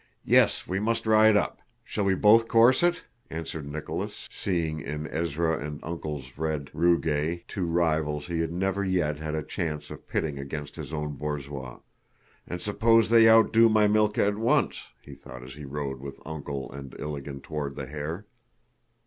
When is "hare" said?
17.85-18.25